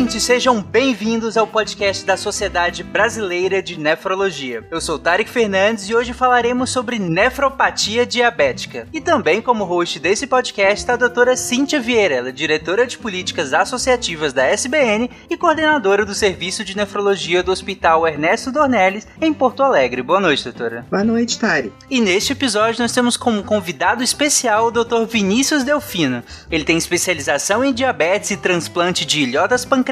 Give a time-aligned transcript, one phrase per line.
[0.00, 4.66] Ouvintes, sejam bem-vindos ao podcast da Sociedade Brasileira de Nefrologia.
[4.70, 8.88] Eu sou Tarek Fernandes e hoje falaremos sobre nefropatia diabética.
[8.94, 12.96] E também, como host desse podcast, está a doutora Cíntia Vieira, ela é diretora de
[12.96, 19.34] políticas associativas da SBN e coordenadora do Serviço de Nefrologia do Hospital Ernesto Dornelles, em
[19.34, 20.02] Porto Alegre.
[20.02, 20.86] Boa noite, doutora.
[20.90, 21.74] Boa noite, Tari.
[21.90, 25.04] E neste episódio nós temos como convidado especial o Dr.
[25.06, 26.22] Vinícius Delfino.
[26.50, 29.89] Ele tem especialização em diabetes e transplante de ilhodas pancreáticas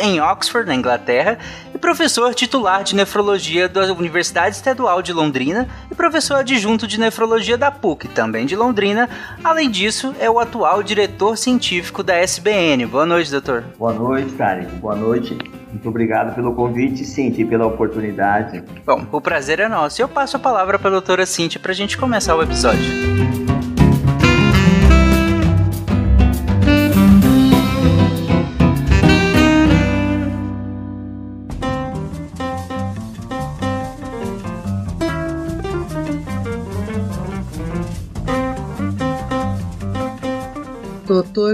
[0.00, 1.38] em Oxford, na Inglaterra,
[1.74, 7.58] e professor titular de nefrologia da Universidade Estadual de Londrina e professor adjunto de nefrologia
[7.58, 9.08] da PUC, também de Londrina.
[9.42, 12.86] Além disso, é o atual diretor científico da SBN.
[12.86, 13.64] Boa noite, doutor.
[13.78, 14.70] Boa noite, Tarek.
[14.76, 15.36] Boa noite.
[15.70, 18.62] Muito obrigado pelo convite, Cintia, e pela oportunidade.
[18.84, 20.02] Bom, o prazer é nosso.
[20.02, 23.51] Eu passo a palavra para a doutora Cintia para a gente começar o episódio.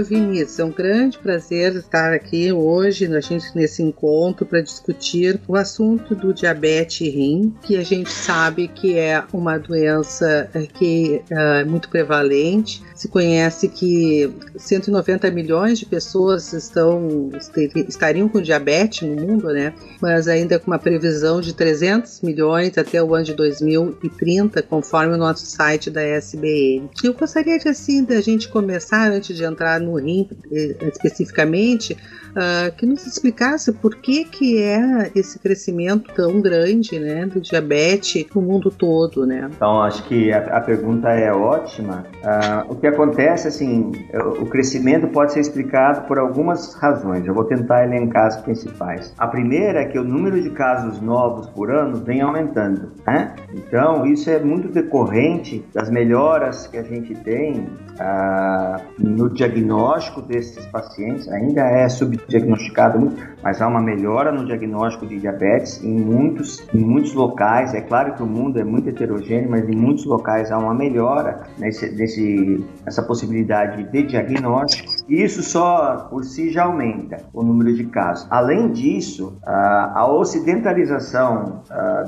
[0.03, 5.55] Vinícius, é um grande prazer estar aqui hoje, a gente nesse encontro para discutir o
[5.55, 11.63] assunto do diabetes rim, que a gente sabe que é uma doença eh, que é
[11.63, 12.83] muito prevalente.
[12.95, 17.29] Se conhece que 190 milhões de pessoas estão
[17.87, 19.73] estariam com diabetes no mundo, né?
[20.01, 25.17] Mas ainda com uma previsão de 300 milhões até o ano de 2030, conforme o
[25.17, 26.89] nosso site da SBN.
[27.03, 31.97] Eu gostaria de assim da gente começar antes de entrar no rim eh, especificamente,
[32.31, 38.25] uh, que nos explicasse por que, que é esse crescimento tão grande né, do diabetes
[38.33, 39.25] no mundo todo.
[39.25, 39.49] Né?
[39.55, 42.05] Então, acho que a, a pergunta é ótima.
[42.23, 43.91] Uh, o que acontece, assim,
[44.39, 47.25] o crescimento pode ser explicado por algumas razões.
[47.25, 49.13] Eu vou tentar elencar as principais.
[49.17, 52.91] A primeira é que o número de casos novos por ano vem aumentando.
[53.05, 53.33] Né?
[53.53, 57.67] Então, isso é muito decorrente das melhoras que a gente tem
[57.99, 61.27] uh, no diagnóstico desses pacientes.
[61.29, 66.79] Ainda é sub diagnosticado, mas há uma melhora no diagnóstico de diabetes em muitos, em
[66.79, 67.73] muitos locais.
[67.73, 71.41] É claro que o mundo é muito heterogêneo, mas em muitos locais há uma melhora
[71.57, 74.91] nesse, nesse, nessa possibilidade de diagnóstico.
[75.07, 78.27] E isso só por si já aumenta o número de casos.
[78.29, 81.61] Além disso, a ocidentalização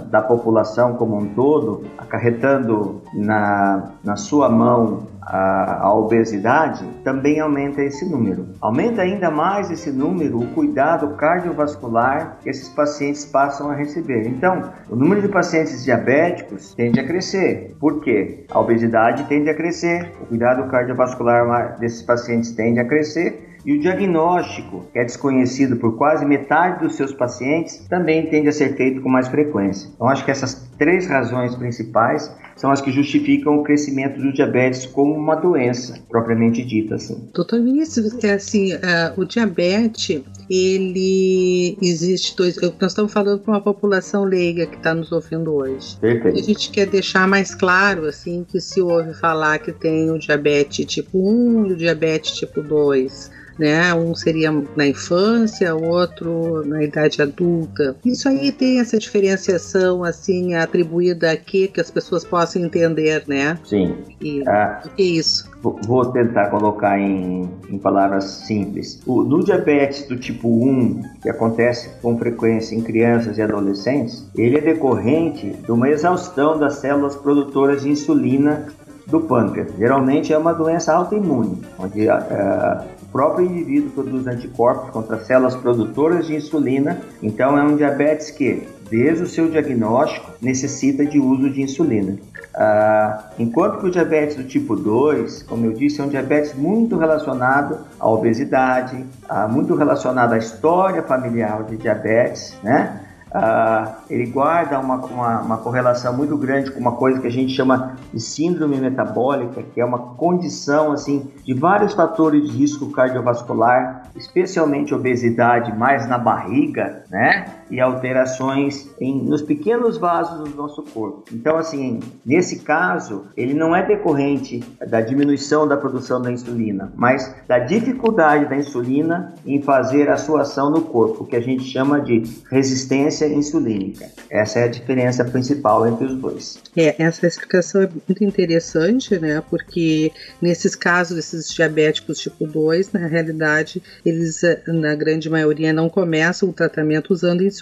[0.09, 8.05] da população como um todo, acarretando na, na sua mão a, obesidade, também aumenta esse
[8.05, 8.49] número.
[8.59, 14.27] Aumenta ainda mais esse número o cuidado cardiovascular que esses pacientes passam a receber.
[14.27, 17.75] Então, o número de pacientes diabéticos tende a crescer.
[17.79, 18.45] Por quê?
[18.51, 23.79] A obesidade tende a crescer, o cuidado cardiovascular desses pacientes tende a crescer e o
[23.79, 29.01] diagnóstico, que é desconhecido por quase metade dos seus pacientes, também tende a ser feito
[29.01, 29.89] com mais frequência.
[29.93, 34.87] Então, acho que essas três razões principais são as que justificam o crescimento do diabetes
[34.87, 36.95] como uma doença propriamente dita.
[36.95, 37.29] Assim.
[37.35, 38.79] Doutor Vinícius, é assim, uh,
[39.15, 42.55] o diabetes, ele existe dois.
[42.59, 45.97] Nós estamos falando para uma população leiga que está nos ouvindo hoje.
[45.97, 46.39] Perfeito.
[46.39, 50.83] A gente quer deixar mais claro, assim, que se ouve falar que tem o diabetes
[50.87, 53.29] tipo 1 e o diabetes tipo 2
[53.61, 53.93] né?
[53.93, 57.95] Um seria na infância, o outro na idade adulta.
[58.03, 63.59] Isso aí tem essa diferenciação assim atribuída a que as pessoas possam entender, né?
[63.65, 63.97] Sim.
[64.21, 65.51] E ah, o que é isso?
[65.61, 69.01] Vou tentar colocar em, em palavras simples.
[69.05, 74.57] O, no diabetes do tipo 1, que acontece com frequência em crianças e adolescentes, ele
[74.57, 78.67] é decorrente de uma exaustão das células produtoras de insulina
[79.07, 79.71] do pâncreas.
[79.77, 82.81] Geralmente é uma doença autoimune, onde uh,
[83.11, 89.23] próprio indivíduo produz anticorpos contra células produtoras de insulina, então é um diabetes que, desde
[89.23, 92.17] o seu diagnóstico, necessita de uso de insulina.
[92.53, 96.97] Ah, enquanto que o diabetes do tipo 2, como eu disse, é um diabetes muito
[96.97, 102.99] relacionado à obesidade, ah, muito relacionado à história familiar de diabetes, né?
[103.31, 107.53] Uh, ele guarda uma, uma, uma, correlação muito grande com uma coisa que a gente
[107.53, 114.11] chama de síndrome metabólica, que é uma condição assim de vários fatores de risco cardiovascular,
[114.17, 117.45] especialmente obesidade mais na barriga, né?
[117.71, 121.23] E alterações em, nos pequenos vasos do nosso corpo.
[121.33, 127.33] Então, assim, nesse caso, ele não é decorrente da diminuição da produção da insulina, mas
[127.47, 132.01] da dificuldade da insulina em fazer a sua ação no corpo, que a gente chama
[132.01, 134.09] de resistência insulínica.
[134.29, 136.61] Essa é a diferença principal entre os dois.
[136.75, 139.41] É, essa explicação é muito interessante, né?
[139.49, 146.49] Porque nesses casos, esses diabéticos tipo 2, na realidade, eles, na grande maioria, não começam
[146.49, 147.60] o tratamento usando insulina,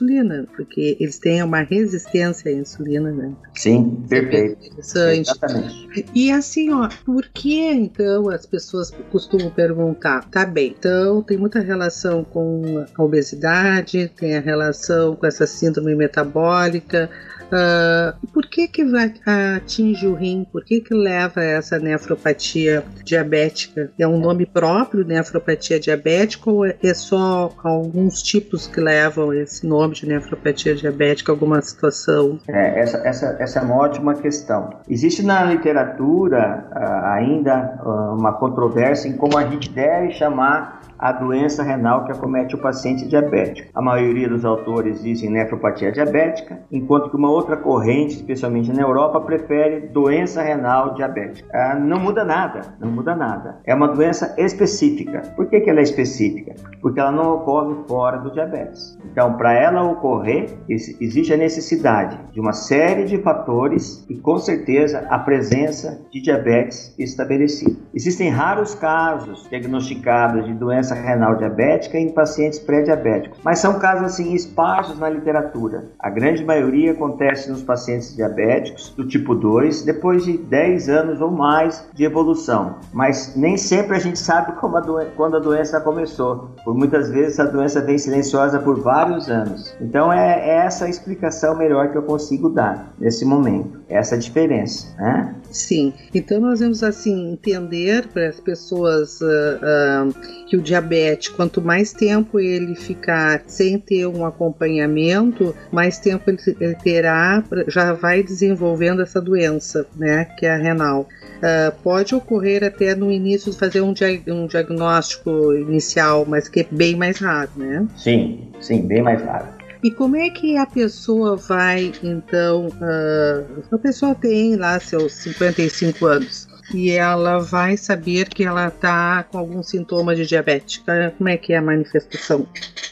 [0.55, 3.31] porque eles têm uma resistência à insulina, né?
[3.55, 4.63] Sim, perfeito.
[4.63, 5.29] É interessante.
[5.29, 6.05] Exatamente.
[6.13, 10.29] E assim, ó, por que então as pessoas costumam perguntar?
[10.29, 15.95] Tá bem, então tem muita relação com a obesidade, tem a relação com essa síndrome
[15.95, 17.09] metabólica,
[17.49, 18.83] Uh, por que que
[19.25, 20.45] atinge o rim?
[20.51, 23.91] Por que que leva a essa nefropatia diabética?
[23.97, 29.95] É um nome próprio, nefropatia diabética, ou é só alguns tipos que levam esse nome
[29.95, 32.39] de nefropatia diabética, alguma situação?
[32.47, 34.69] É, essa, essa, essa é uma ótima questão.
[34.87, 41.13] Existe na literatura uh, ainda uh, uma controvérsia em como a gente deve chamar a
[41.13, 43.69] doença renal que acomete o paciente diabético.
[43.73, 49.21] A maioria dos autores dizem nefropatia diabética, enquanto que uma outra corrente, especialmente na Europa,
[49.21, 51.49] prefere doença renal diabética.
[51.53, 53.59] Ah, não muda nada, não muda nada.
[53.63, 55.21] É uma doença específica.
[55.35, 56.55] Por que, que ela é específica?
[56.81, 58.97] Porque ela não ocorre fora do diabetes.
[59.11, 65.05] Então, para ela ocorrer, existe a necessidade de uma série de fatores e, com certeza,
[65.09, 67.75] a presença de diabetes estabelecida.
[67.93, 74.33] Existem raros casos diagnosticados de doença renal diabética em pacientes pré-diabéticos, mas são casos assim
[74.33, 75.85] esparsos na literatura.
[75.99, 81.31] A grande maioria acontece nos pacientes diabéticos do tipo 2 depois de 10 anos ou
[81.31, 86.49] mais de evolução, mas nem sempre a gente sabe a quando a doença começou.
[86.69, 89.75] Por muitas vezes a doença vem silenciosa por vários anos.
[89.81, 94.85] Então é, é essa a explicação melhor que eu consigo dar nesse momento, essa diferença,
[94.99, 95.33] né?
[95.49, 101.59] Sim, então nós vamos assim entender para as pessoas uh, uh, que o diabetes, quanto
[101.59, 109.01] mais tempo ele ficar sem ter um acompanhamento, mais tempo ele terá, já vai desenvolvendo
[109.01, 111.07] essa doença, né, que é a renal.
[111.39, 116.67] Uh, pode ocorrer até no início fazer um, dia um diagnóstico inicial, mas que é
[116.69, 117.87] bem mais raro, né?
[117.95, 119.47] Sim, sim, bem mais raro.
[119.81, 126.05] E como é que a pessoa vai, então, uh, a pessoa tem lá seus 55
[126.05, 130.83] anos, e ela vai saber que ela está com algum sintoma de diabetes.
[131.17, 132.45] Como é que é a manifestação?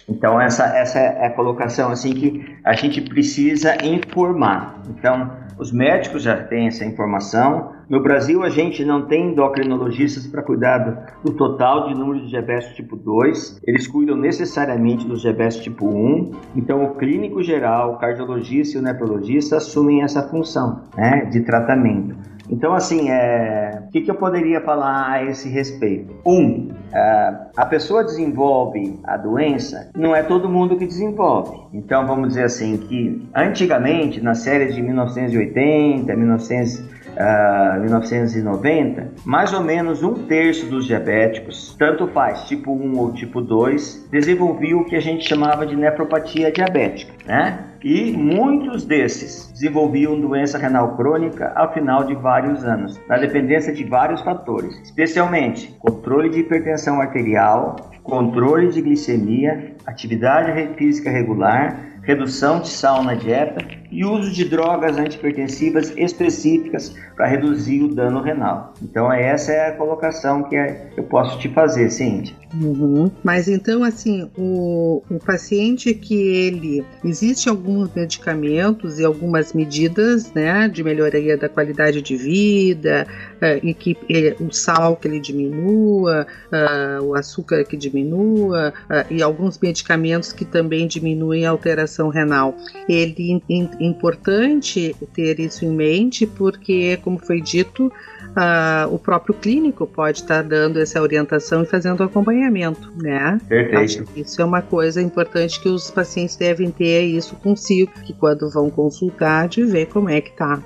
[0.10, 4.82] Então essa, essa é a colocação assim que a gente precisa informar.
[4.90, 7.72] Então os médicos já têm essa informação.
[7.90, 10.78] No Brasil a gente não tem endocrinologistas para cuidar
[11.24, 13.62] do, total de número de diabetes tipo 2.
[13.66, 16.32] Eles cuidam necessariamente dos diabetes tipo 1.
[16.56, 22.16] Então o clínico geral, o cardiologista e o nefrologista assumem essa função né, de tratamento.
[22.50, 23.84] Então, assim, é...
[23.88, 26.14] o que, que, eu poderia falar a esse respeito?
[26.26, 27.36] Um, é...
[27.56, 31.58] a pessoa desenvolve a doença, não é todo mundo que desenvolve.
[31.74, 39.62] Então, vamos dizer assim, que antigamente, na série de 1980, 1900 uh, 1990, mais ou
[39.62, 44.96] menos um terço dos diabéticos, tanto faz tipo 1 ou tipo 2, desenvolviam o que
[44.96, 47.67] a gente chamava de nefropatia diabética, né?
[47.84, 53.84] E muitos desses desenvolviam doença renal crônica ao final de vários anos, na dependência de
[53.84, 62.70] vários fatores, especialmente controle de hipertensão arterial, controle de glicemia, atividade física regular, redução de
[62.70, 68.74] sal na dieta e uso de drogas antipertensivas específicas para reduzir o dano renal.
[68.82, 70.56] Então essa é a colocação que
[70.96, 72.34] eu posso te fazer, Cíntia.
[72.62, 73.12] Uhum.
[73.24, 80.70] Mas então assim, o, o paciente que ele existe alguns medicamentos e algumas medidas, né,
[80.70, 86.26] de melhoria da qualidade de vida, uh, e que ele, o sal que ele diminua,
[86.52, 92.56] uh, o açúcar que diminua uh, e alguns medicamentos que também diminuem a alteração renal.
[92.88, 93.42] Ele
[93.80, 100.44] importante ter isso em mente, porque, como foi dito, uh, o próprio clínico pode estar
[100.44, 103.40] dando essa orientação e fazendo acompanhamento, né?
[103.48, 104.08] Perfeito.
[104.16, 108.70] Isso é uma coisa importante que os pacientes devem ter isso consigo, que quando vão
[108.70, 110.62] consultar, de ver como é que tá.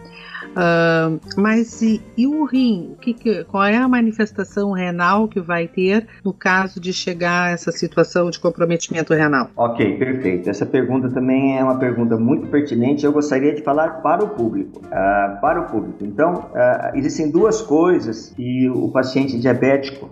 [0.51, 2.91] Uh, mas e, e, o rim?
[2.93, 7.47] O que, que, qual é a manifestação renal que vai ter no caso de chegar
[7.47, 9.49] a essa situação de comprometimento renal?
[9.55, 10.49] Ok, perfeito.
[10.49, 13.05] Essa pergunta também é uma pergunta muito pertinente.
[13.05, 14.81] Eu gostaria de falar para o público.
[14.85, 16.03] Uh, para o público.
[16.03, 20.09] Então, uh, existem duas coisas que o paciente diabético,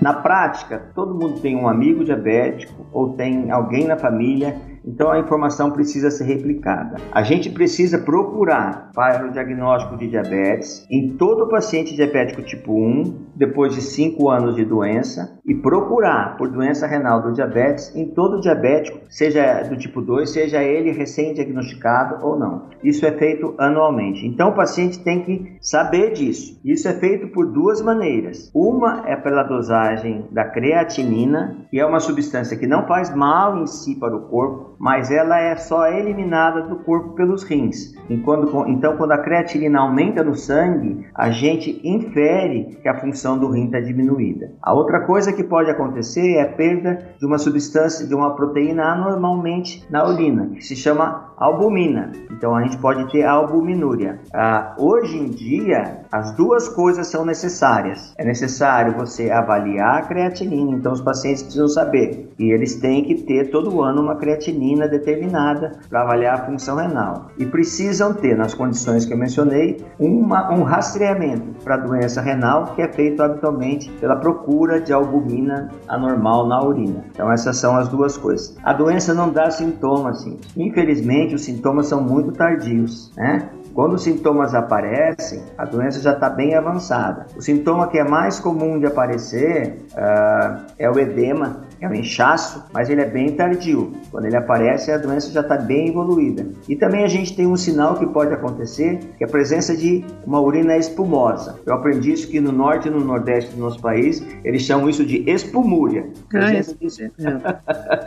[0.00, 4.56] na prática, todo mundo tem um amigo diabético ou tem alguém na família
[4.86, 6.96] então a informação precisa ser replicada.
[7.10, 13.26] A gente precisa procurar para o diagnóstico de diabetes em todo paciente diabético tipo 1,
[13.34, 18.40] depois de 5 anos de doença, e procurar por doença renal do diabetes em todo
[18.40, 22.66] diabético, seja do tipo 2, seja ele recém-diagnosticado ou não.
[22.82, 24.26] Isso é feito anualmente.
[24.26, 26.60] Então o paciente tem que saber disso.
[26.64, 28.50] Isso é feito por duas maneiras.
[28.54, 33.66] Uma é pela dosagem da creatinina, que é uma substância que não faz mal em
[33.66, 37.94] si para o corpo, mas ela é só eliminada do corpo pelos rins.
[38.08, 43.66] então, quando a creatinina aumenta no sangue, a gente infere que a função do rim
[43.66, 44.52] está diminuída.
[44.62, 48.84] A outra coisa que pode acontecer é a perda de uma substância, de uma proteína
[48.92, 52.12] anormalmente na urina, que se chama albumina.
[52.30, 54.20] Então, a gente pode ter albuminúria.
[54.32, 58.14] Ah, hoje em dia, as duas coisas são necessárias.
[58.18, 63.14] É necessário você avaliar a creatinina, então os pacientes precisam saber e eles têm que
[63.22, 67.30] ter todo ano uma creatinina determinada para avaliar a função renal.
[67.38, 72.82] E precisam ter, nas condições que eu mencionei, uma, um rastreamento para doença renal que
[72.82, 77.04] é feito habitualmente pela procura de albumina anormal na urina.
[77.12, 78.56] Então essas são as duas coisas.
[78.64, 80.26] A doença não dá sintomas.
[80.56, 83.48] Infelizmente, os sintomas são muito tardios, né?
[83.76, 87.26] Quando os sintomas aparecem, a doença já está bem avançada.
[87.36, 92.64] O sintoma que é mais comum de aparecer uh, é o edema, é um inchaço,
[92.72, 93.92] mas ele é bem tardio.
[94.10, 96.46] Quando ele aparece, a doença já está bem evoluída.
[96.68, 100.04] E também a gente tem um sinal que pode acontecer, que é a presença de
[100.26, 101.60] uma urina espumosa.
[101.66, 105.04] Eu aprendi isso que no norte e no nordeste do nosso país, eles chamam isso
[105.04, 106.08] de espumúria.
[106.34, 106.60] Ah, é,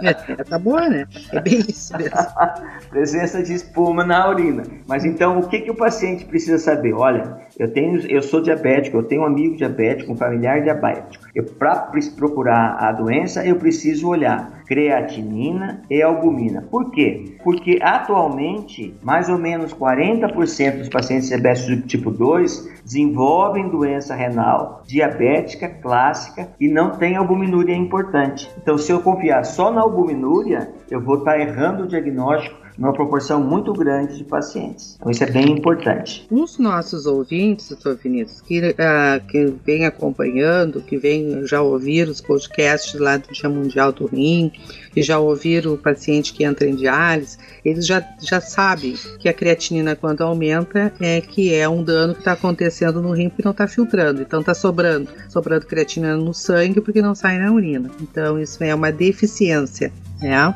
[0.07, 1.07] é, é, tá boa, né?
[1.31, 2.17] É bem isso mesmo.
[2.89, 4.63] presença de espuma na urina.
[4.87, 6.93] Mas então, o que, que o paciente precisa saber?
[6.93, 11.25] Olha, eu, tenho, eu sou diabético, eu tenho um amigo diabético, um familiar diabético.
[11.57, 16.61] Para procurar a doença, eu preciso olhar creatinina e albumina.
[16.61, 17.35] Por quê?
[17.43, 25.67] Porque atualmente, mais ou menos 40% dos pacientes diabéticos tipo 2 desenvolvem doença renal diabética
[25.67, 28.49] clássica e não tem albuminúria importante.
[28.61, 33.43] Então, se eu confiar só na albuminúria, eu vou estar errando o diagnóstico numa proporção
[33.43, 34.95] muito grande de pacientes.
[34.95, 36.25] Então isso é bem importante.
[36.31, 42.21] Os nossos ouvintes, doutor Vinícius, que, uh, que vem acompanhando, que vem já ouvir os
[42.21, 44.51] podcasts lá do Dia Mundial do Rim,
[44.95, 49.33] e já ouviram o paciente que entra em diálise, eles já, já sabem que a
[49.33, 53.51] creatinina quando aumenta é que é um dano que está acontecendo no rim porque não
[53.51, 57.91] está filtrando, então está sobrando, sobrando creatinina no sangue porque não sai na urina.
[58.01, 60.55] Então isso é uma deficiência, né?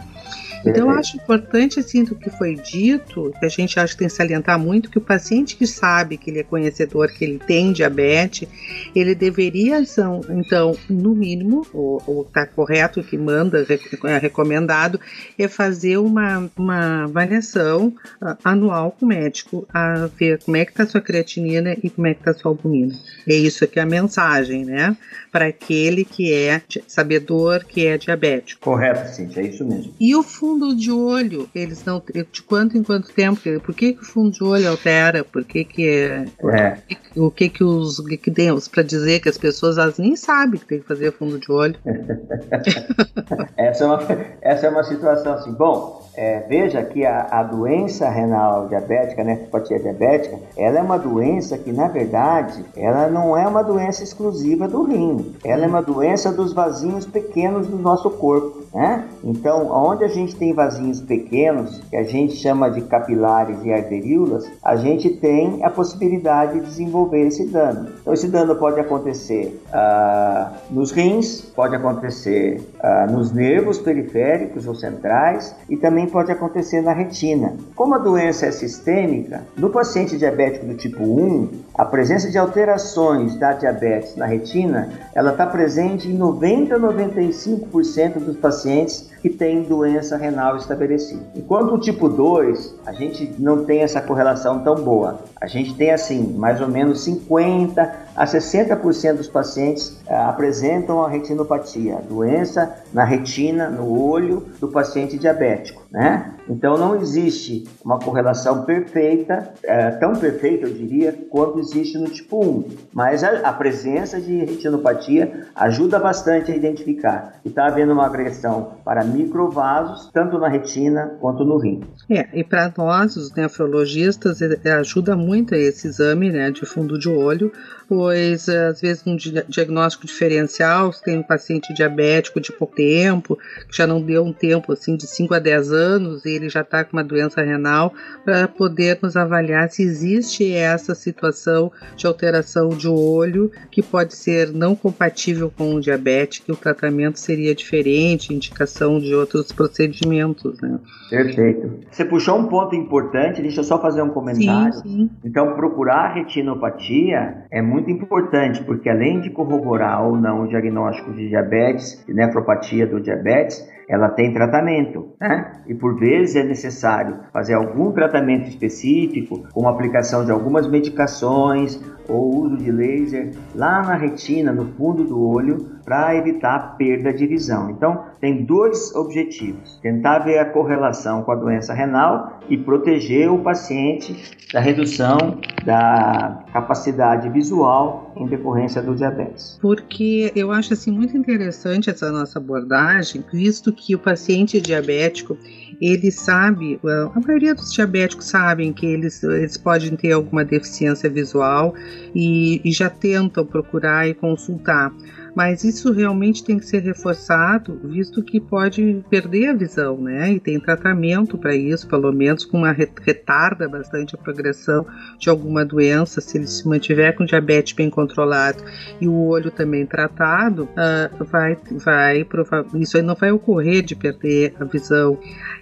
[0.65, 4.07] Então, eu acho importante, assim, do que foi dito, que a gente acha que tem
[4.07, 7.71] que salientar muito, que o paciente que sabe que ele é conhecedor, que ele tem
[7.71, 8.47] diabetes,
[8.95, 9.81] ele deveria,
[10.29, 13.65] então, no mínimo, o que está correto, o que manda,
[14.05, 14.99] é recomendado,
[15.37, 20.71] é fazer uma, uma avaliação uh, anual com o médico, a ver como é que
[20.71, 22.93] está a sua creatinina e como é que está a sua albumina.
[23.27, 24.95] É isso aqui a mensagem, né?
[25.31, 28.61] Para aquele que é sabedor, que é diabético.
[28.61, 29.93] Correto, Cintia, é isso mesmo.
[29.99, 32.01] E o fundo de olho, eles não.
[32.31, 33.41] De quanto em quanto tempo?
[33.61, 35.23] Por que, que o fundo de olho altera?
[35.23, 36.25] Por que, que é.
[36.55, 36.77] é.
[37.15, 37.99] O que, que os.
[37.99, 41.11] Que, que tem para dizer que as pessoas elas nem sabem que tem que fazer
[41.11, 41.75] fundo de olho?
[43.57, 43.99] essa, é uma,
[44.41, 45.51] essa é uma situação assim.
[45.51, 50.99] Bom, é, veja que a, a, doença renal diabética, né, nefropatia diabética, ela é uma
[50.99, 55.35] doença que, na verdade, ela não é uma doença exclusiva do rim.
[55.43, 58.63] Ela é uma doença dos vasinhos pequenos do nosso corpo.
[58.73, 59.07] Né?
[59.23, 64.45] Então, onde a gente tem vasinhos pequenos, que a gente chama de capilares e arteríolas,
[64.61, 67.89] a gente tem a possibilidade de desenvolver esse dano.
[68.01, 74.75] Então, esse dano pode acontecer ah, nos rins, pode acontecer ah, nos nervos periféricos ou
[74.75, 77.55] centrais e também pode acontecer na retina.
[77.73, 83.39] Como a doença é sistêmica, no paciente diabético do tipo 1, a presença de alterações
[83.39, 89.63] da diabetes na retina, ela está presente em 90 a 95% dos pacientes que têm
[89.63, 91.21] doença renal estabelecida.
[91.35, 95.19] Enquanto o tipo 2, a gente não tem essa correlação tão boa.
[95.39, 101.09] A gente tem assim, mais ou menos 50 a 60% dos pacientes eh, apresentam a
[101.09, 106.33] retinopatia, doença na retina, no olho do paciente diabético, né?
[106.49, 112.43] Então não existe uma correlação perfeita, é, tão perfeita eu diria, quanto existe no tipo
[112.43, 112.69] 1.
[112.91, 117.35] Mas a, a presença de retinopatia ajuda bastante a identificar.
[117.45, 121.83] E está havendo uma agressão para microvasos, tanto na retina quanto no rim.
[122.09, 124.39] É, e para nós, os nefrologistas,
[124.79, 127.51] ajuda muito esse exame né, de fundo de olho,
[127.83, 133.37] depois, às vezes, um diagnóstico diferencial, se tem um paciente diabético de pouco tempo,
[133.69, 135.82] que já não deu um tempo assim de 5 a 10 anos
[136.25, 141.71] e ele já está com uma doença renal, para podermos avaliar se existe essa situação
[141.95, 147.19] de alteração de olho que pode ser não compatível com o diabetes, que o tratamento
[147.19, 150.59] seria diferente, indicação de outros procedimentos.
[150.61, 150.79] Né?
[151.09, 151.79] Perfeito.
[151.91, 154.73] Você puxou um ponto importante, deixa eu só fazer um comentário.
[154.73, 155.09] Sim, sim.
[155.23, 161.13] Então, procurar a retinopatia é muito importante, porque além de corroborar ou não o diagnóstico
[161.13, 165.51] de diabetes, de nefropatia do diabetes, ela tem tratamento, né?
[165.67, 172.43] E por vezes é necessário fazer algum tratamento específico, como aplicação de algumas medicações ou
[172.45, 177.27] uso de laser lá na retina, no fundo do olho, para evitar a perda de
[177.27, 177.69] visão.
[177.69, 183.39] Então, tem dois objetivos: tentar ver a correlação com a doença renal e proteger o
[183.39, 184.15] paciente
[184.53, 189.57] da redução da capacidade visual em decorrência do diabetes.
[189.61, 195.37] Porque eu acho assim muito interessante essa nossa abordagem, visto que o paciente diabético
[195.81, 196.79] ele sabe,
[197.13, 201.73] a maioria dos diabéticos sabem que eles, eles podem ter alguma deficiência visual
[202.15, 204.93] e, e já tentam procurar e consultar
[205.35, 210.33] mas isso realmente tem que ser reforçado, visto que pode perder a visão, né?
[210.33, 214.85] E tem tratamento para isso, pelo menos com uma retarda bastante a progressão
[215.17, 218.63] de alguma doença, se ele se mantiver com diabetes bem controlado
[218.99, 222.27] e o olho também tratado, uh, vai, vai
[222.75, 225.17] isso aí não vai ocorrer de perder a visão.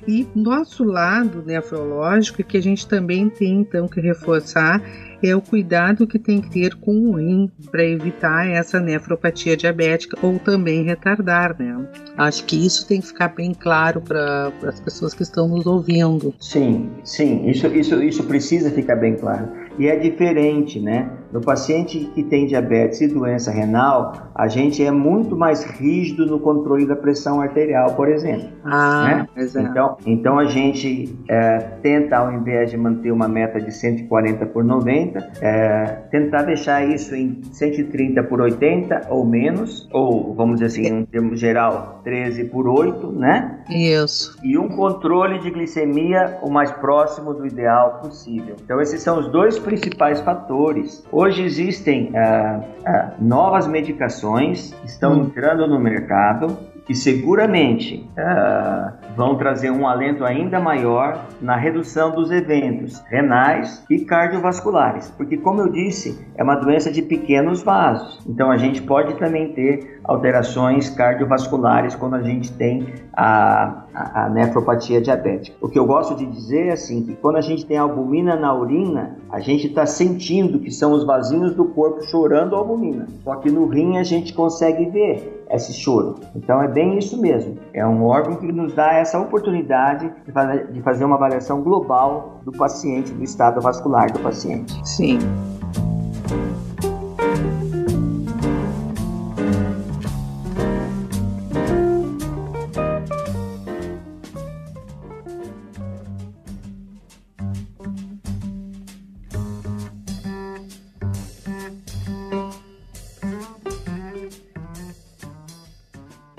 [0.08, 4.82] E nosso lado nefrológico, que a gente também tem então que reforçar,
[5.28, 10.18] é o cuidado que tem que ter com o rim para evitar essa nefropatia diabética
[10.22, 11.86] ou também retardar, né?
[12.18, 16.34] Acho que isso tem que ficar bem claro para as pessoas que estão nos ouvindo.
[16.40, 19.61] Sim, sim, isso, isso, isso precisa ficar bem claro.
[19.78, 21.10] E é diferente, né?
[21.32, 26.40] No paciente que tem diabetes e doença renal, a gente é muito mais rígido no
[26.40, 28.50] controle da pressão arterial, por exemplo.
[28.66, 29.46] Ah, né?
[29.56, 34.64] Então, então a gente é, tenta, ao invés de manter uma meta de 140 por
[34.64, 40.94] 90, é, tentar deixar isso em 130 por 80 ou menos, ou vamos dizer assim,
[40.94, 43.62] em termos geral, 13 por 8, né?
[43.70, 44.38] Isso.
[44.44, 48.56] E um controle de glicemia o mais próximo do ideal possível.
[48.64, 51.06] Então esses são os dois principais fatores.
[51.12, 55.24] Hoje existem ah, ah, novas medicações que estão hum.
[55.24, 62.32] entrando no mercado que seguramente uh, vão trazer um alento ainda maior na redução dos
[62.32, 68.20] eventos renais e cardiovasculares, porque como eu disse, é uma doença de pequenos vasos.
[68.28, 74.30] Então a gente pode também ter alterações cardiovasculares quando a gente tem a, a, a
[74.30, 75.56] nefropatia diabética.
[75.62, 78.54] O que eu gosto de dizer é assim, que quando a gente tem albumina na
[78.54, 83.08] urina, a gente está sentindo que são os vasinhos do corpo chorando albumina.
[83.24, 86.16] Só que no rim a gente consegue ver esse choro.
[86.36, 87.58] Então é bem isso mesmo.
[87.74, 90.12] É um órgão que nos dá essa oportunidade
[90.72, 94.80] de fazer uma avaliação global do paciente, do estado vascular do paciente.
[94.88, 95.20] Sim.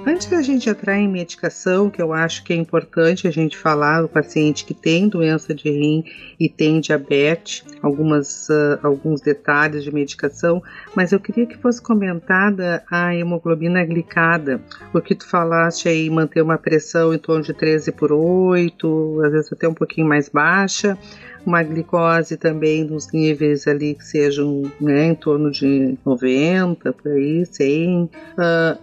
[0.04, 4.02] Antes da gente entrar em medicação, que eu acho que é importante a gente falar
[4.02, 6.04] do paciente que tem doença de rim
[6.40, 10.62] e tem diabetes, algumas, uh, alguns detalhes de medicação,
[10.94, 14.60] mas eu queria que fosse comentada a hemoglobina glicada,
[14.92, 19.52] porque tu falaste aí manter uma pressão em torno de 13 por 8, às vezes
[19.52, 20.96] até um pouquinho mais baixa,
[21.44, 27.44] uma glicose também nos níveis ali que sejam né, em torno de 90, por aí,
[27.44, 28.04] 100.
[28.04, 28.10] Uh,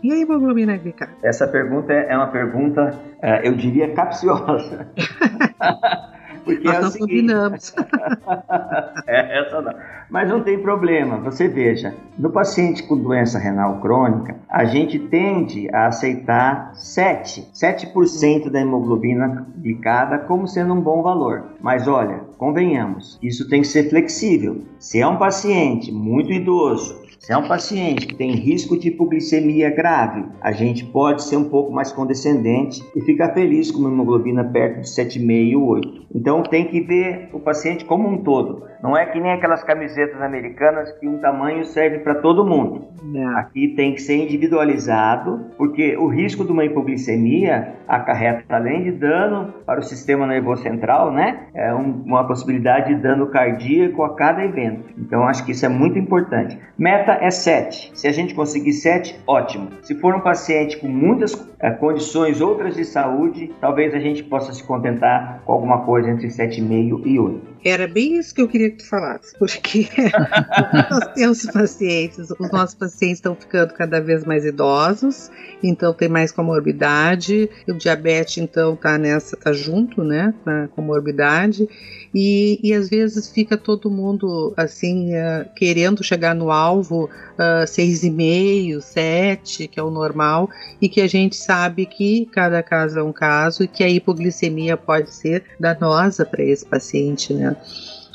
[0.04, 1.14] e a hemoglobina glicada?
[1.24, 4.88] Essa pergunta é uma pergunta, uh, eu diria, capciosa.
[6.50, 7.10] Porque Nós é não seguinte...
[7.10, 7.74] combinamos.
[9.08, 9.74] é, essa não.
[10.10, 11.18] Mas não tem problema.
[11.18, 18.50] Você veja, no paciente com doença renal crônica, a gente tende a aceitar 7, 7%
[18.50, 21.44] da hemoglobina glicada como sendo um bom valor.
[21.62, 24.64] Mas olha, convenhamos, isso tem que ser flexível.
[24.80, 29.70] Se é um paciente muito idoso, se é um paciente que tem risco de hipoglicemia
[29.70, 34.42] grave, a gente pode ser um pouco mais condescendente e ficar feliz com uma hemoglobina
[34.44, 36.06] perto de 7,5 8.
[36.16, 38.64] Então tem que ver o paciente como um todo.
[38.82, 42.88] Não é que nem aquelas camisetas americanas que um tamanho serve para todo mundo.
[43.14, 43.26] É.
[43.40, 49.54] Aqui tem que ser individualizado, porque o risco de uma hipoglicemia acarreta, além de dano
[49.66, 51.48] para o sistema nervoso central, né?
[51.54, 54.94] É um, uma possibilidade de dano cardíaco a cada evento.
[54.98, 56.58] Então, acho que isso é muito importante.
[56.78, 57.92] Meta é 7.
[57.94, 59.70] Se a gente conseguir 7, ótimo.
[59.82, 64.54] Se for um paciente com muitas é, condições outras de saúde, talvez a gente possa
[64.54, 67.59] se contentar com alguma coisa entre 7,5 e 8.
[67.64, 69.88] Era bem isso que eu queria que tu falasse, porque
[70.90, 75.30] nós temos pacientes, os nossos pacientes estão ficando cada vez mais idosos,
[75.62, 81.68] então tem mais comorbidade, o diabetes então tá nessa, tá junto, né, com a comorbidade,
[82.14, 88.82] e, e às vezes fica todo mundo assim, uh, querendo chegar no alvo uh, 6,5,
[88.82, 90.50] 7, que é o normal,
[90.82, 94.78] e que a gente sabe que cada caso é um caso e que a hipoglicemia
[94.78, 97.49] pode ser danosa para esse paciente, né?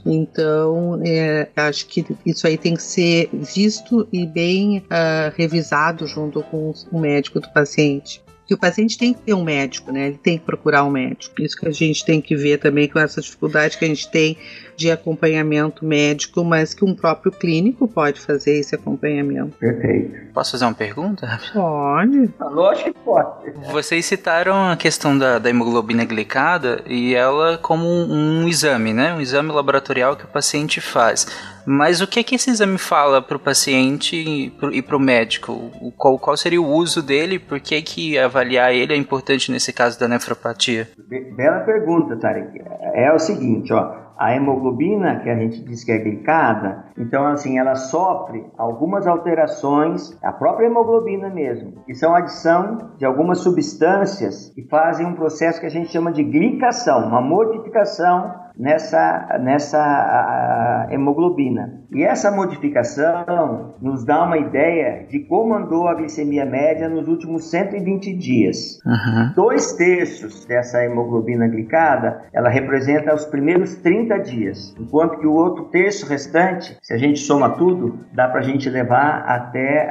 [0.07, 6.43] Então, é, acho que isso aí tem que ser visto e bem uh, revisado junto
[6.43, 10.09] com o médico do paciente que o paciente tem que ter um médico, né?
[10.09, 11.41] Ele tem que procurar um médico.
[11.41, 14.37] Isso que a gente tem que ver também com essa dificuldade que a gente tem
[14.77, 19.57] de acompanhamento médico, mas que um próprio clínico pode fazer esse acompanhamento.
[19.59, 20.33] Perfeito.
[20.33, 21.39] Posso fazer uma pergunta?
[21.53, 22.31] Pode.
[22.39, 23.51] Ah, lógico que pode.
[23.71, 29.15] Vocês citaram a questão da, da hemoglobina glicada e ela como um, um exame, né?
[29.15, 31.27] Um exame laboratorial que o paciente faz.
[31.67, 35.71] Mas o que, é que esse exame fala para o paciente e para o médico?
[35.97, 37.39] Qual, qual seria o uso dele?
[37.39, 40.89] Por que, que avaliar ele é importante nesse caso da nefropatia?
[41.37, 42.61] Bela pergunta, Tarek.
[42.95, 47.59] É o seguinte, ó a hemoglobina, que a gente diz que é glicada, então assim,
[47.59, 54.63] ela sofre algumas alterações, a própria hemoglobina mesmo, que são adição de algumas substâncias que
[54.69, 60.95] fazem um processo que a gente chama de glicação, uma modificação nessa, nessa a, a
[60.95, 61.81] hemoglobina.
[61.93, 67.51] E essa modificação nos dá uma ideia de como andou a glicemia média nos últimos
[67.51, 68.81] 120 dias.
[68.85, 69.33] Uhum.
[69.35, 75.65] Dois terços dessa hemoglobina glicada, ela representa os primeiros 30 dias, enquanto que o outro
[75.67, 79.91] terço restante, se a gente soma tudo, dá para a gente levar até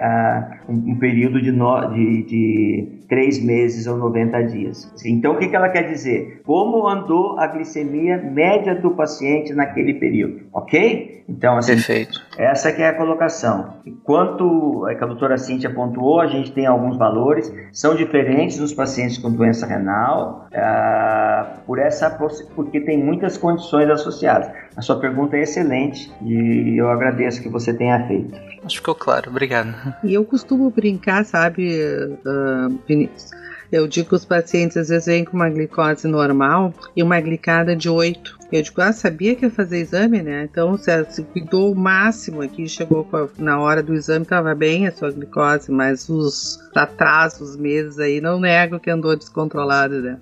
[0.67, 4.91] uh, um, um, período de, no, de, de 3 meses ou 90 dias.
[5.05, 6.41] Então, o que, ela quer dizer?
[6.43, 11.23] Como andou a glicemia média do paciente naquele período, ok?
[11.29, 12.19] Então, assim, Perfeito.
[12.37, 13.75] essa que é a colocação.
[13.85, 19.31] Enquanto a doutora Cintia pontuou, a gente tem alguns valores, são diferentes nos pacientes com
[19.31, 22.09] doença renal, uh, por essa,
[22.55, 24.51] porque tem muitas condições associadas.
[24.75, 28.33] A sua pergunta é excelente e eu agradeço que você tenha feito.
[28.65, 29.73] Acho que ficou claro, obrigado.
[30.03, 31.79] E eu costumo brincar, sabe,
[32.25, 33.31] uh, Vinícius?
[33.71, 37.75] Eu digo que os pacientes às vezes vêm com uma glicose normal e uma glicada
[37.75, 38.37] de 8.
[38.53, 40.43] Eu digo, ah, sabia que ia fazer exame, né?
[40.43, 44.85] Então, você se cuidou o máximo aqui, chegou a, na hora do exame, estava bem
[44.85, 50.19] a sua glicose, mas os atrasos, meses aí, não nego que andou descontrolado, né?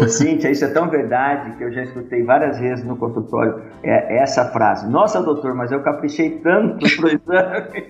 [0.00, 4.18] Ô, Cíntia, isso é tão verdade que eu já escutei várias vezes no consultório é,
[4.18, 4.88] essa frase.
[4.88, 7.84] Nossa, doutor, mas eu caprichei tanto pro exame.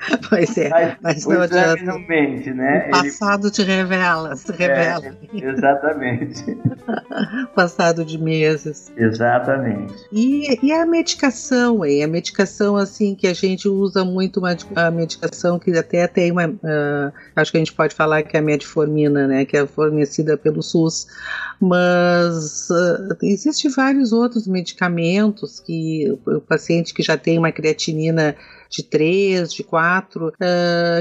[0.28, 1.84] Pois é, mas, mas não adianta.
[1.84, 2.86] Não mente, né?
[2.88, 3.50] O passado Ele...
[3.50, 5.06] te revela, se revela.
[5.06, 6.58] É, exatamente.
[7.54, 8.89] passado de meses.
[8.96, 9.94] Exatamente.
[10.12, 12.04] E, e a medicação, hein?
[12.04, 16.48] A medicação, assim, que a gente usa muito, uma, a medicação que até tem uma.
[16.48, 19.44] Uh, acho que a gente pode falar que é a metformina, né?
[19.44, 21.06] Que é fornecida pelo SUS.
[21.60, 28.36] Mas uh, existem vários outros medicamentos que o paciente que já tem uma creatinina
[28.70, 30.32] de 3, de 4, uh,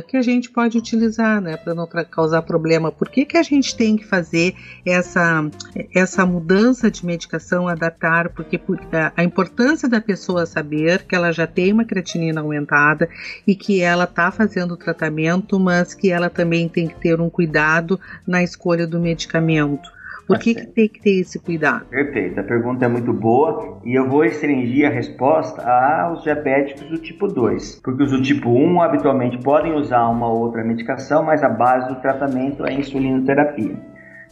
[0.07, 2.91] que a gente pode utilizar, né, para não causar problema.
[2.91, 5.47] Por que, que a gente tem que fazer essa,
[5.93, 8.29] essa mudança de medicação, adaptar?
[8.29, 8.79] Porque por,
[9.15, 13.07] a importância da pessoa saber que ela já tem uma creatinina aumentada
[13.45, 17.29] e que ela está fazendo o tratamento, mas que ela também tem que ter um
[17.29, 19.98] cuidado na escolha do medicamento.
[20.29, 21.85] Por que, que tem que ter esse cuidado?
[21.85, 26.99] Perfeito, a pergunta é muito boa e eu vou restringir a resposta aos diabéticos do
[26.99, 31.49] tipo 2, porque os do tipo 1 habitualmente podem usar uma outra medicação, mas a
[31.49, 33.75] base do tratamento é a insulinoterapia.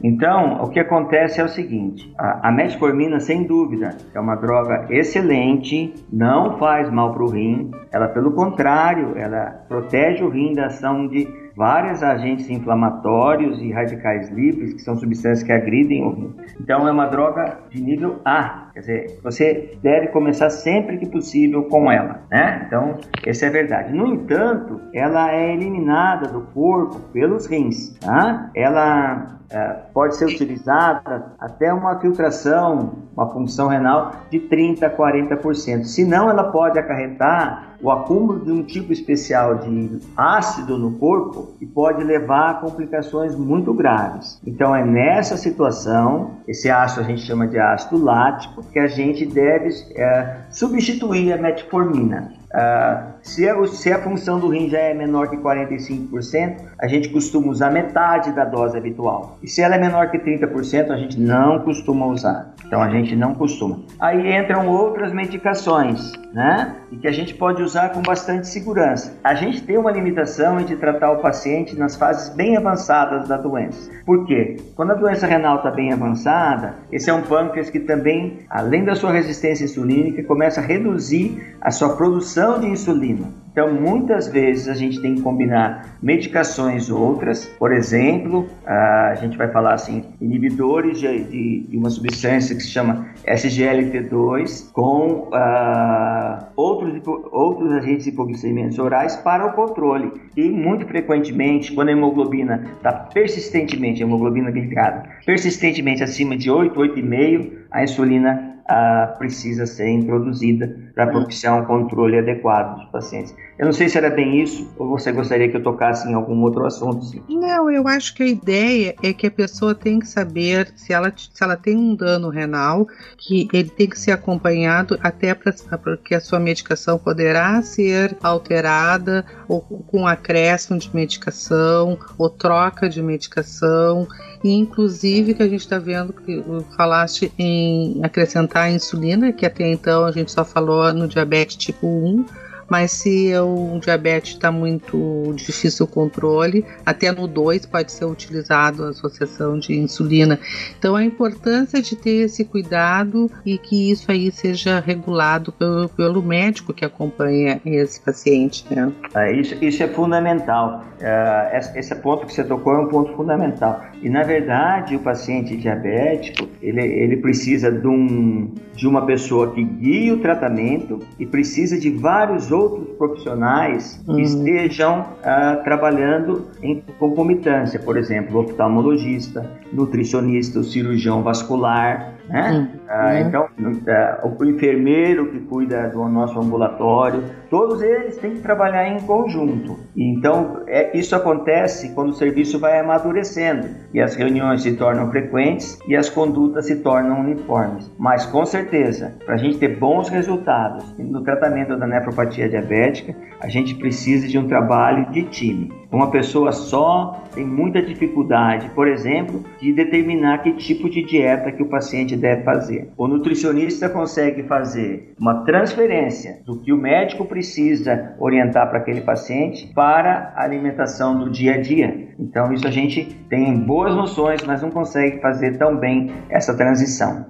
[0.04, 4.86] Então, o que acontece é o seguinte: a, a metformina, sem dúvida, é uma droga
[4.92, 10.68] excelente, não faz mal para o rim, ela, pelo contrário, ela protege o rim da
[10.68, 16.36] ação de vários agentes inflamatórios e radicais livres, que são substâncias que agridem o rim.
[16.62, 21.64] Então é uma droga de nível A, quer dizer, você deve começar sempre que possível
[21.64, 22.64] com ela, né?
[22.68, 23.92] Então, essa é a verdade.
[23.92, 28.52] No entanto, ela é eliminada do corpo pelos rins, tá?
[28.54, 35.86] Ela é, pode ser utilizada até uma filtração, uma função renal de 30% a 40%.
[35.86, 41.66] Senão, ela pode acarretar o acúmulo de um tipo especial de ácido no corpo e
[41.66, 44.40] pode levar a complicações muito graves.
[44.46, 49.26] Então é nessa situação, esse ácido a gente chama de ácido lático, que a gente
[49.26, 52.34] deve é, substituir a metformina.
[52.48, 57.10] Uh, se, a, se, a, função do rim já é menor que 45%, a gente
[57.10, 59.38] costuma usar metade da dose habitual.
[59.44, 62.54] E se ela é menor que 30%, a gente não costuma usar.
[62.66, 63.80] Então a gente não costuma.
[64.00, 66.76] Aí entram outras medicações, né?
[66.92, 69.18] E que a gente pode usar com bastante segurança.
[69.24, 73.90] A gente tem uma limitação de tratar o paciente nas fases bem avançadas da doença.
[74.06, 74.58] Por quê?
[74.76, 78.96] Quando a doença renal está bem avançada, esse é um pâncreas que também, além da
[78.96, 83.17] sua resistência insulínica, começa a reduzir a sua produção de insulina.
[83.58, 89.52] Então, muitas vezes a gente tem que combinar medicações outras, por exemplo, a gente vai
[89.52, 97.02] falar assim, inibidores de, de, de uma substância que se chama SGLT2 com uh, outros,
[97.32, 100.12] outros agentes hipoglicemiantes orais para o controle.
[100.36, 106.80] E muito frequentemente, quando a hemoglobina está persistentemente, a hemoglobina glicada, persistentemente acima de 8,
[106.80, 113.36] 8,5, a insulina uh, precisa ser introduzida para propiciar um controle adequado dos pacientes.
[113.58, 116.42] Eu não sei se era bem isso ou você gostaria que eu tocasse em algum
[116.44, 117.04] outro assunto.
[117.06, 117.24] Sim.
[117.28, 121.12] Não, eu acho que a ideia é que a pessoa tem que saber se ela,
[121.16, 126.20] se ela tem um dano renal, que ele tem que ser acompanhado até porque a
[126.20, 134.08] sua medicação poderá ser alterada ou com acréscimo de medicação ou troca de medicação
[134.52, 136.44] inclusive que a gente está vendo que
[136.76, 142.26] falaste em acrescentar insulina, que até então a gente só falou no diabetes tipo 1,
[142.70, 148.84] mas se o diabetes está muito difícil o controle, até no 2 pode ser utilizado
[148.84, 150.40] a associação de insulina.
[150.78, 156.22] Então a importância de ter esse cuidado e que isso aí seja regulado pelo, pelo
[156.22, 158.66] médico que acompanha esse paciente.
[158.70, 158.92] Né?
[159.16, 160.84] É, isso, isso é fundamental.
[161.00, 163.86] É, esse ponto que você tocou é um ponto fundamental.
[164.02, 169.64] E na verdade o paciente diabético ele, ele precisa de, um, de uma pessoa que
[169.64, 172.57] guie o tratamento e precisa de vários outros
[172.98, 174.20] profissionais que uhum.
[174.20, 182.52] estejam uh, trabalhando em concomitância, por exemplo, oftalmologista, nutricionista, cirurgião vascular, né?
[182.52, 182.78] Uhum.
[182.88, 188.88] Uh, então, uh, o enfermeiro que cuida do nosso ambulatório, todos eles têm que trabalhar
[188.88, 189.78] em conjunto.
[189.96, 195.78] Então, é, isso acontece quando o serviço vai amadurecendo e as reuniões se tornam frequentes
[195.88, 197.92] e as condutas se tornam uniformes.
[197.98, 203.48] Mas, com certeza, para a gente ter bons resultados no tratamento da nefropatia diabética, a
[203.48, 205.72] gente precisa de um trabalho de time.
[205.92, 211.64] Uma pessoa só tem muita dificuldade, por exemplo, de determinar que tipo de dieta que
[211.64, 212.92] o paciente deve fazer.
[212.98, 219.72] O nutricionista consegue fazer uma transferência do que o médico precisa orientar para aquele paciente
[219.74, 222.10] para a alimentação do dia a dia.
[222.20, 227.28] Então, isso a gente tem boas noções, mas não consegue fazer tão bem essa transição.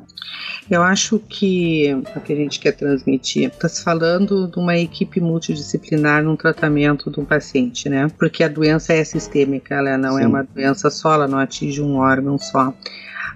[0.69, 5.21] Eu acho que o que a gente quer transmitir está se falando de uma equipe
[5.21, 8.11] multidisciplinar num tratamento de um paciente, né?
[8.17, 10.25] Porque a doença é sistêmica, ela não é Sim.
[10.25, 12.73] é uma doença só, ela não atinge um órgão só.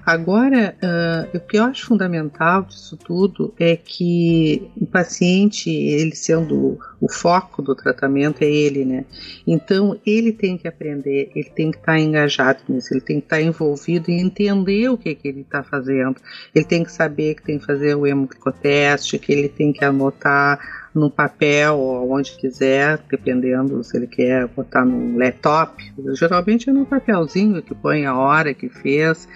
[0.06, 6.80] Agora, uh, o que eu acho fundamental disso tudo é que o paciente, ele sendo
[7.00, 9.06] o foco do tratamento, é ele, né?
[9.46, 13.26] Então, ele tem que aprender, ele tem que estar tá engajado nisso, ele tem que
[13.26, 16.16] estar tá envolvido e entender o que, que ele está fazendo.
[16.54, 20.60] Ele tem que saber que tem que fazer o hemoglicoteste, que ele tem que anotar
[20.94, 25.82] no papel ou onde quiser, dependendo se ele quer botar no laptop.
[26.14, 29.28] Geralmente é no papelzinho que põe a hora que fez,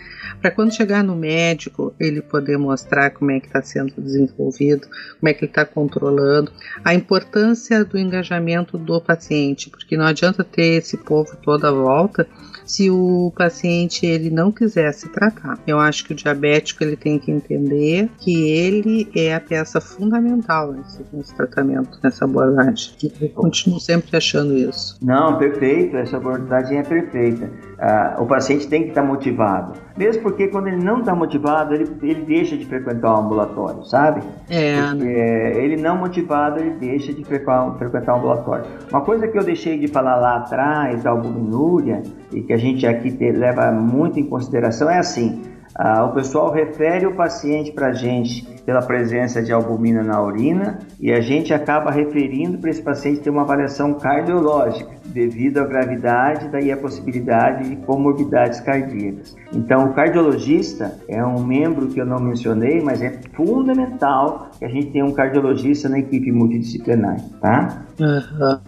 [0.41, 4.87] para quando chegar no médico ele poder mostrar como é que está sendo desenvolvido,
[5.19, 6.51] como é que ele está controlando,
[6.83, 12.27] a importância do engajamento do paciente, porque não adianta ter esse povo toda a volta
[12.65, 15.59] se o paciente ele não quiser se tratar.
[15.65, 20.73] Eu acho que o diabético ele tem que entender que ele é a peça fundamental
[20.73, 22.93] nesse, nesse tratamento, nessa abordagem.
[23.21, 24.97] Eu continuo sempre achando isso.
[25.01, 27.49] Não, perfeito, essa abordagem é perfeita.
[27.77, 29.73] Ah, o paciente tem que estar motivado.
[29.97, 34.21] Mesmo porque quando ele não está motivado, ele, ele deixa de frequentar o ambulatório, sabe?
[34.49, 34.81] É.
[34.81, 35.63] Porque né?
[35.63, 38.65] ele não motivado, ele deixa de frequentar, frequentar o ambulatório.
[38.89, 42.87] Uma coisa que eu deixei de falar lá atrás da albuminúria e que a gente
[42.87, 45.41] aqui te, leva muito em consideração é assim:
[45.75, 50.79] ah, o pessoal refere o paciente para a gente pela presença de albumina na urina
[50.99, 54.95] e a gente acaba referindo para esse paciente ter uma avaliação cardiológica.
[55.05, 59.35] devido à gravidade daí a possibilidade de comorbidades cardíacas.
[59.53, 64.67] Então, o cardiologista é um membro que eu não mencionei, mas é fundamental que a
[64.67, 67.85] gente tenha um cardiologista na equipe multidisciplinar, tá?
[67.97, 68.59] Uhum.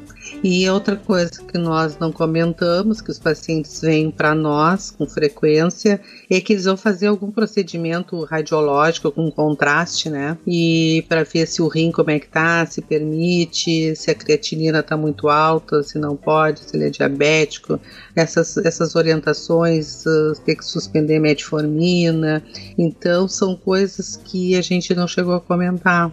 [0.44, 6.00] E outra coisa que nós não comentamos, que os pacientes vêm para nós com frequência,
[6.30, 10.38] é que eles vão fazer algum procedimento radiológico com contraste, né?
[10.46, 14.80] E para ver se o rim como é que tá, se permite, se a creatinina
[14.80, 17.80] está muito alta, se não pode, se ele é diabético,
[18.16, 22.44] essas, essas orientações, uh, ter que suspender metformina.
[22.78, 26.12] Então são coisas que a gente não chegou a comentar.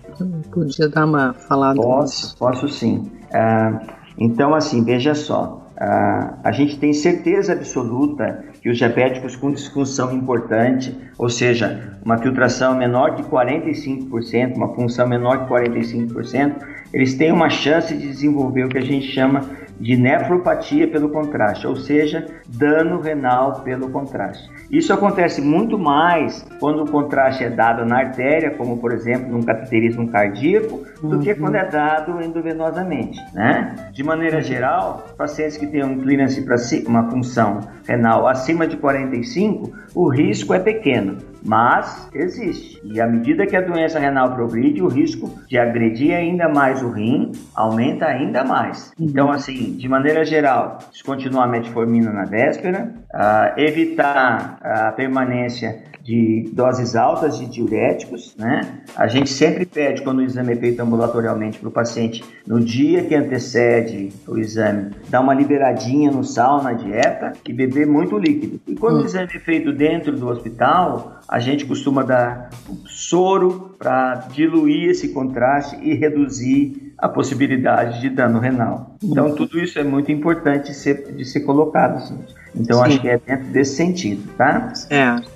[0.50, 1.80] podia dar uma falada.
[1.80, 3.10] Posso, posso sim.
[3.30, 9.50] Uh então, assim, veja só, a, a gente tem certeza absoluta que os diabéticos com
[9.50, 16.54] disfunção importante, ou seja, uma filtração menor de 45%, uma função menor de 45%,
[16.92, 19.40] eles têm uma chance de desenvolver o que a gente chama
[19.80, 24.48] de nefropatia pelo contraste, ou seja, dano renal pelo contraste.
[24.70, 29.42] Isso acontece muito mais quando o contraste é dado na artéria, como por exemplo num
[29.42, 33.20] cateterismo cardíaco, do que quando é dado endovenosamente.
[33.34, 33.74] Né?
[33.92, 36.56] De maneira geral, pacientes que têm um clearance para
[36.86, 42.80] uma função renal acima de 45, o risco é pequeno, mas existe.
[42.84, 46.90] E à medida que a doença renal progride, o risco de agredir ainda mais o
[46.90, 48.92] rim aumenta ainda mais.
[48.98, 56.50] Então, assim, de maneira geral, descontinuar a metformina na véspera, uh, evitar a permanência de
[56.52, 58.80] doses altas de diuréticos, né?
[58.94, 63.02] A gente sempre pede quando o exame é feito ambulatorialmente para o paciente, no dia
[63.04, 68.60] que antecede o exame, dar uma liberadinha no sal na dieta e beber muito líquido.
[68.66, 69.02] E quando hum.
[69.02, 72.50] o exame é feito dentro do hospital, a gente costuma dar
[72.86, 78.96] soro para diluir esse contraste e reduzir a possibilidade de dano renal.
[79.02, 79.34] Então, hum.
[79.34, 81.96] tudo isso é muito importante de ser, de ser colocado.
[81.96, 82.18] Assim.
[82.54, 82.84] Então, Sim.
[82.84, 84.74] acho que é dentro desse sentido, tá?
[84.74, 85.32] Certo.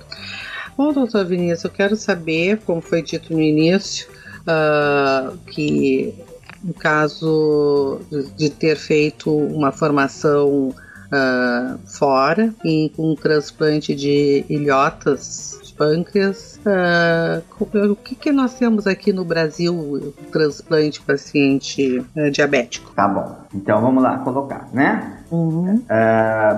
[0.79, 4.07] Bom, doutor Vinícius, eu quero saber, como foi dito no início,
[4.47, 6.15] uh, que
[6.63, 7.99] no caso
[8.37, 16.57] de ter feito uma formação uh, fora, e com um transplante de ilhotas de pâncreas,
[16.65, 17.43] uh,
[17.91, 22.93] o que, que nós temos aqui no Brasil, transplante paciente uh, diabético?
[22.95, 25.25] Tá bom, então vamos lá colocar, né?
[25.29, 25.83] Uhum.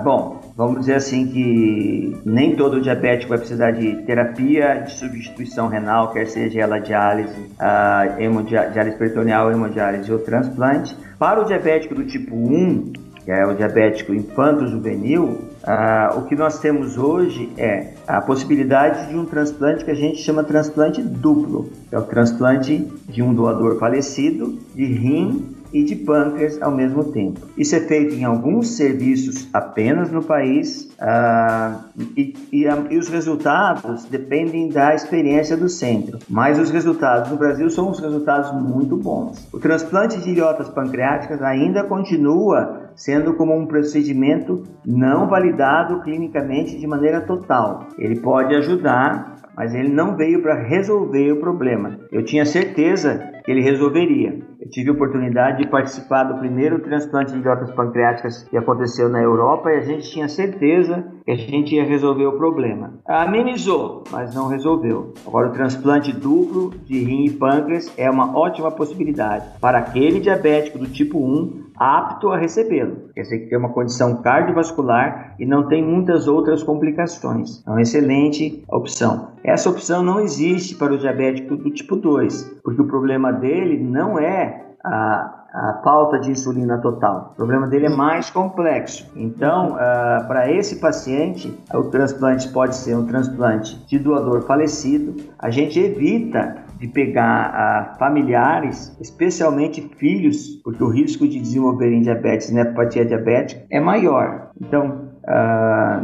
[0.04, 6.12] bom, vamos dizer assim que nem todo diabético vai precisar de terapia de substituição renal,
[6.12, 10.96] quer seja ela diálise, uh, hemodiálise peritoneal, hemodiálise ou transplante.
[11.18, 12.92] Para o diabético do tipo 1,
[13.24, 19.16] que é o diabético infanto-juvenil, uh, o que nós temos hoje é a possibilidade de
[19.16, 24.58] um transplante que a gente chama transplante duplo, é o transplante de um doador falecido
[24.74, 27.40] de rim e de pâncreas ao mesmo tempo.
[27.56, 31.78] Isso é feito em alguns serviços apenas no país uh,
[32.16, 37.70] e, e, e, os resultados dependem da experiência do centro, mas os resultados no Brasil
[37.70, 39.48] são os resultados muito bons.
[39.52, 46.86] O transplante de ilhotas pancreáticas ainda continua sendo como um procedimento não validado clinicamente de
[46.86, 47.88] maneira total.
[47.98, 51.98] Ele pode ajudar, mas ele não veio para resolver o problema.
[52.10, 54.40] Eu tinha certeza que ele resolveria.
[54.62, 59.20] Eu tive a oportunidade de participar do primeiro transplante de ilhotas pancreáticas que aconteceu na
[59.20, 62.94] Europa e a gente tinha certeza que a gente ia resolver o problema.
[63.04, 65.14] Amenizou, mas não resolveu.
[65.26, 70.78] Agora, o transplante duplo de rim e pâncreas é uma ótima possibilidade para aquele diabético
[70.78, 73.10] do tipo 1 apto a recebê-lo.
[73.14, 77.62] Quer dizer que tem uma condição cardiovascular e não tem muitas outras complicações.
[77.66, 79.32] É uma excelente opção.
[79.42, 84.18] Essa opção não existe para o diabético do tipo 2, porque o problema dele não
[84.18, 87.30] é a, a falta de insulina total.
[87.32, 89.10] O problema dele é mais complexo.
[89.16, 95.16] Então, uh, para esse paciente, o transplante pode ser um transplante de doador falecido.
[95.38, 102.50] A gente evita de pegar uh, familiares, especialmente filhos, porque o risco de desenvolverem diabetes
[102.50, 104.50] e neopatia diabética é maior.
[104.60, 106.02] Então, uh,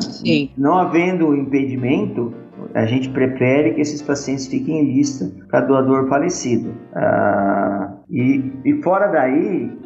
[0.57, 2.33] não havendo impedimento,
[2.75, 6.71] a gente prefere que esses pacientes fiquem em lista para doador falecido.
[6.95, 9.77] Uh, e, e fora daí,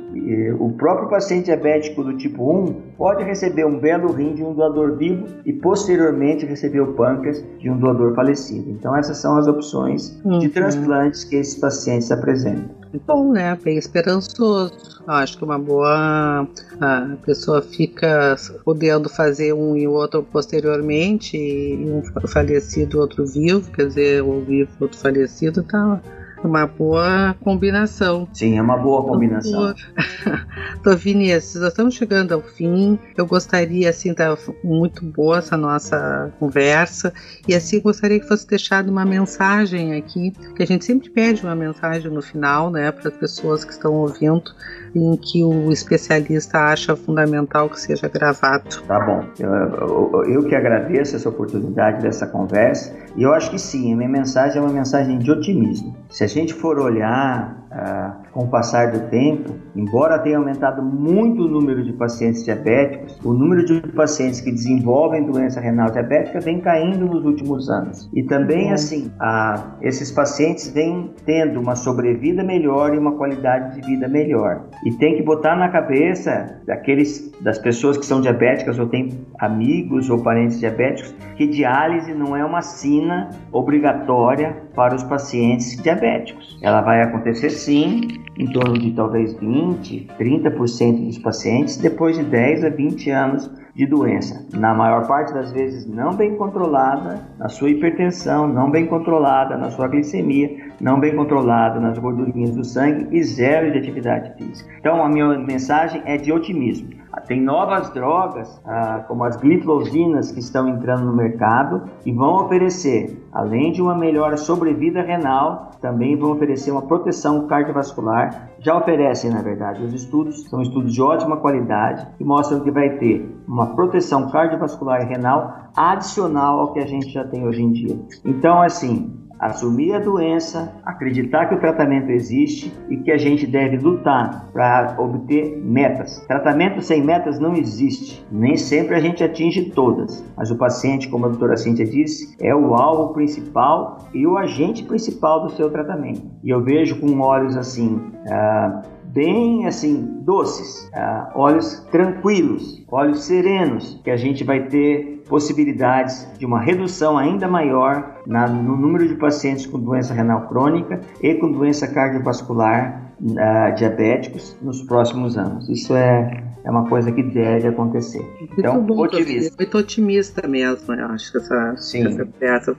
[0.59, 4.97] o próprio paciente diabético do tipo 1 pode receber um belo rim de um doador
[4.97, 8.71] vivo e posteriormente receber o pâncreas de um doador falecido.
[8.71, 10.39] Então essas são as opções uhum.
[10.39, 12.83] de transplantes que esses pacientes apresentam.
[13.07, 13.59] Bom, né?
[13.63, 15.03] Bem esperançoso.
[15.07, 16.47] Acho que uma boa
[16.81, 23.87] a pessoa fica podendo fazer um e outro posteriormente, e um falecido, outro vivo, quer
[23.87, 26.01] dizer, o vivo, outro falecido, tá
[26.45, 28.29] Uma boa combinação.
[28.33, 29.75] Sim, é uma boa combinação.
[30.83, 32.99] Tô, Vinícius, nós estamos chegando ao fim.
[33.17, 37.13] Eu gostaria, assim, tá muito boa essa nossa conversa.
[37.47, 41.55] E assim, gostaria que fosse deixada uma mensagem aqui, que a gente sempre pede uma
[41.55, 44.51] mensagem no final, né, para as pessoas que estão ouvindo,
[44.95, 48.83] em que o especialista acha fundamental que seja gravado.
[48.87, 49.25] Tá bom.
[49.39, 52.95] Eu, eu, eu que agradeço essa oportunidade dessa conversa.
[53.17, 55.95] E eu acho que sim, a minha mensagem é uma mensagem de otimismo.
[56.09, 61.45] Se a gente for olhar ah, com o passar do tempo, embora tenha aumentado muito
[61.45, 66.61] o número de pacientes diabéticos, o número de pacientes que desenvolvem doença renal diabética vem
[66.61, 68.11] caindo nos últimos anos.
[68.13, 68.75] E também, uhum.
[68.75, 74.67] assim, ah, esses pacientes vêm tendo uma sobrevida melhor e uma qualidade de vida melhor.
[74.85, 80.11] E tem que botar na cabeça daqueles, das pessoas que são diabéticas ou têm amigos
[80.11, 86.59] ou parentes diabéticos que diálise não é uma sina obrigatória para os pacientes diabéticos.
[86.63, 92.65] Ela vai acontecer sim em torno de talvez 20, 30% dos pacientes depois de 10
[92.65, 94.47] a 20 anos de doença.
[94.55, 99.71] Na maior parte das vezes não bem controlada na sua hipertensão, não bem controlada na
[99.71, 104.71] sua glicemia, não bem controlada nas gordurinhas do sangue e zero de atividade física.
[104.79, 107.02] Então a minha mensagem é de otimismo.
[107.21, 113.27] Tem novas drogas, ah, como as glifosinas, que estão entrando no mercado e vão oferecer,
[113.33, 118.51] além de uma melhor sobrevida renal, também vão oferecer uma proteção cardiovascular.
[118.59, 122.97] Já oferecem, na verdade, os estudos, são estudos de ótima qualidade que mostram que vai
[122.99, 127.73] ter uma proteção cardiovascular e renal adicional ao que a gente já tem hoje em
[127.73, 127.99] dia.
[128.25, 133.77] Então, assim, assumir a doença, acreditar que o tratamento existe e que a gente deve
[133.77, 136.25] lutar para obter metas.
[136.29, 141.27] Tratamento sem metas não existe, nem sempre a gente atinge todas, mas o paciente, como
[141.27, 146.23] a doutora Cíntia disse, é o alvo principal e o agente principal do seu tratamento.
[146.45, 147.97] E eu vejo com olhos assim.
[147.97, 156.29] Uh, bem assim doces, uh, olhos tranquilos, olhos serenos, que a gente vai ter possibilidades
[156.39, 161.35] de uma redução ainda maior na, no número de pacientes com doença renal crônica e
[161.37, 165.71] com doença cardiovascular uh, diabéticos nos próximos anos.
[165.71, 168.23] Isso é, é uma coisa que deve acontecer.
[168.43, 169.55] Então, muito bom, otimista.
[169.59, 172.09] Muito otimista mesmo, eu acho que essa, Sim.
[172.09, 172.77] essa peça.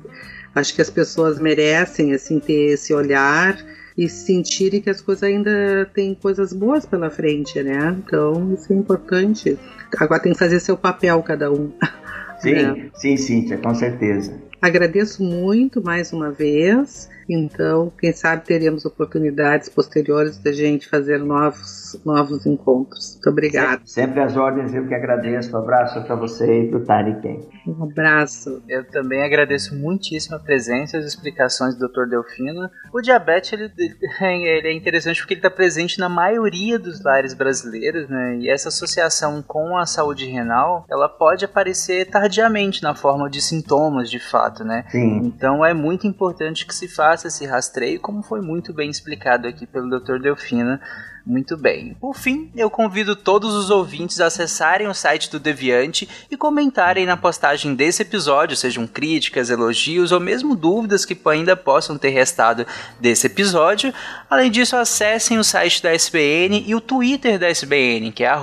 [0.53, 3.57] Acho que as pessoas merecem assim ter esse olhar
[3.97, 7.97] e sentirem que as coisas ainda têm coisas boas pela frente, né?
[7.97, 9.57] Então isso é importante.
[9.99, 11.71] Agora tem que fazer seu papel cada um.
[12.43, 12.91] Sim, é.
[12.93, 14.39] sim, Cíntia, com certeza.
[14.63, 21.99] Agradeço muito mais uma vez então, quem sabe teremos oportunidades posteriores da gente fazer novos,
[22.05, 23.13] novos encontros.
[23.13, 23.81] Muito obrigada.
[23.85, 25.55] Sempre, as ordens, eu que agradeço.
[25.55, 27.49] Um abraço para você e para o Tariquen.
[27.67, 28.61] Um abraço.
[28.67, 32.09] Eu também agradeço muitíssimo a presença e as explicações do Dr.
[32.09, 32.69] Delfino.
[32.93, 33.71] O diabetes ele,
[34.21, 38.37] ele é interessante porque ele está presente na maioria dos lares brasileiros, né?
[38.37, 44.09] E essa associação com a saúde renal, ela pode aparecer tardiamente na forma de sintomas,
[44.09, 44.83] de fato, né?
[44.89, 45.19] Sim.
[45.23, 49.47] Então é muito importante que se faça faça esse rastreio, como foi muito bem explicado
[49.47, 50.19] aqui pelo Dr.
[50.19, 50.81] Delfina
[51.25, 51.95] muito bem.
[51.99, 57.05] Por fim, eu convido todos os ouvintes a acessarem o site do Deviante e comentarem
[57.05, 62.65] na postagem desse episódio, sejam críticas, elogios ou mesmo dúvidas que ainda possam ter restado
[62.99, 63.93] desse episódio.
[64.29, 68.33] Além disso, acessem o site da SBN e o Twitter da SBN, que é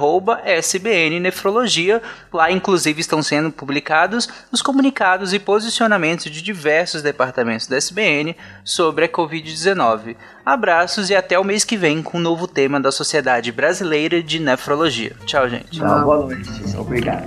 [0.61, 2.01] @sbnnefrologia.
[2.33, 9.05] Lá, inclusive, estão sendo publicados os comunicados e posicionamentos de diversos departamentos da SBN sobre
[9.05, 10.17] a Covid-19.
[10.45, 14.39] Abraços e até o mês que vem com um novo tema da Sociedade Brasileira de
[14.39, 15.13] Nefrologia.
[15.25, 15.71] Tchau, gente.
[15.71, 16.77] Tchau, boa noite.
[16.77, 17.27] Obrigado.